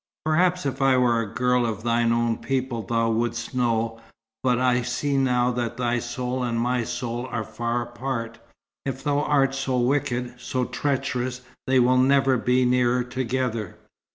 "Perhaps 0.25 0.65
if 0.65 0.81
I 0.81 0.97
were 0.97 1.21
a 1.21 1.31
girl 1.31 1.63
of 1.63 1.83
thine 1.83 2.11
own 2.11 2.39
people 2.39 2.81
thou 2.81 3.11
wouldst 3.11 3.53
know, 3.53 3.99
but 4.41 4.57
I 4.57 4.81
see 4.81 5.15
now 5.15 5.51
that 5.51 5.77
thy 5.77 5.99
soul 5.99 6.41
and 6.41 6.59
my 6.59 6.83
soul 6.83 7.27
are 7.27 7.43
far 7.43 7.83
apart. 7.83 8.39
If 8.83 9.03
thou 9.03 9.19
art 9.19 9.53
so 9.53 9.77
wicked, 9.79 10.39
so 10.39 10.65
treacherous, 10.65 11.41
they 11.67 11.79
will 11.79 11.97
never 11.99 12.37
be 12.39 12.65
nearer 12.65 13.03
together." 13.03 13.77